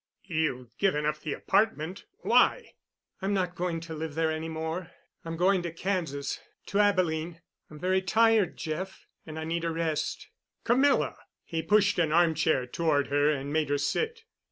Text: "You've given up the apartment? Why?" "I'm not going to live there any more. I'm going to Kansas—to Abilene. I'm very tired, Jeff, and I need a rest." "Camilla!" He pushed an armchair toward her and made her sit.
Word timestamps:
"You've 0.23 0.75
given 0.79 1.05
up 1.05 1.19
the 1.19 1.33
apartment? 1.33 2.05
Why?" 2.21 2.71
"I'm 3.21 3.35
not 3.35 3.53
going 3.53 3.79
to 3.81 3.93
live 3.93 4.15
there 4.15 4.31
any 4.31 4.49
more. 4.49 4.89
I'm 5.23 5.37
going 5.37 5.61
to 5.61 5.71
Kansas—to 5.71 6.79
Abilene. 6.79 7.39
I'm 7.69 7.77
very 7.79 8.01
tired, 8.01 8.57
Jeff, 8.57 9.05
and 9.27 9.37
I 9.37 9.43
need 9.43 9.63
a 9.63 9.69
rest." 9.69 10.29
"Camilla!" 10.63 11.17
He 11.45 11.61
pushed 11.61 11.99
an 11.99 12.11
armchair 12.11 12.65
toward 12.65 13.09
her 13.09 13.29
and 13.29 13.53
made 13.53 13.69
her 13.69 13.77
sit. 13.77 14.23